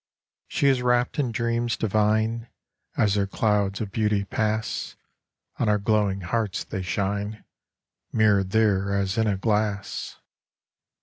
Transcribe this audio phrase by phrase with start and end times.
[0.47, 2.47] She is rapt in dreams divine:
[2.97, 4.95] As her clouds of beauty pass,
[5.59, 7.45] On our glowing hearts they shine,
[8.11, 10.17] Mirrored there as in a glass.